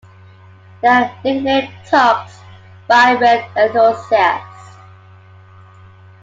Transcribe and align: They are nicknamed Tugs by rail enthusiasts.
They 0.81 0.87
are 0.87 1.11
nicknamed 1.23 1.71
Tugs 1.85 2.39
by 2.87 3.11
rail 3.11 3.47
enthusiasts. 3.55 4.75